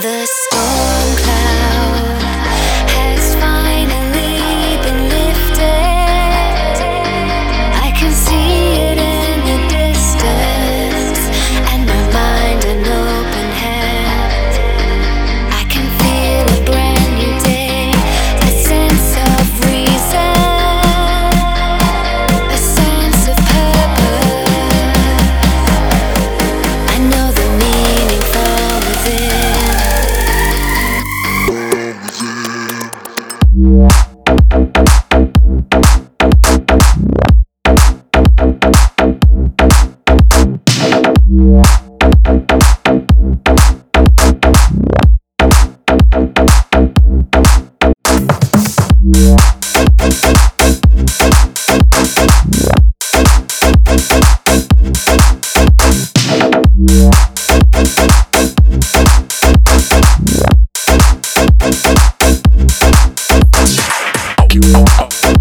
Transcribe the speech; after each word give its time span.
The 0.00 0.26
storm 0.26 1.16
cloud 1.16 1.57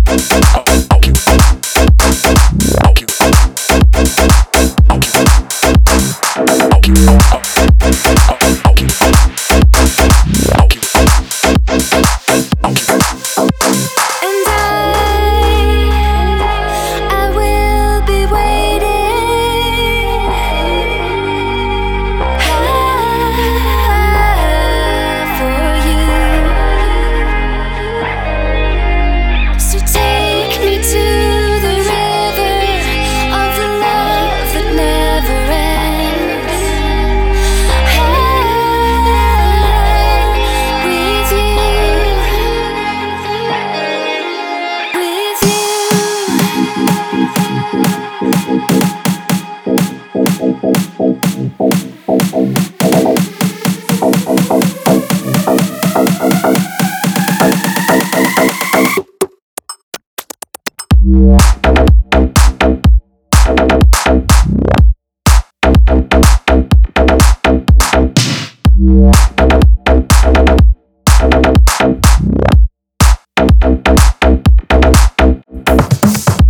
And 0.10 0.57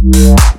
Yeah. 0.09 0.56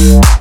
Oh. 0.00 0.38